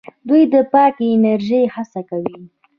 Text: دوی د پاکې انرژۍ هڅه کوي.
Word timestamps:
دوی 0.27 0.43
د 0.53 0.55
پاکې 0.73 1.05
انرژۍ 1.15 1.63
هڅه 1.75 2.01
کوي. 2.09 2.35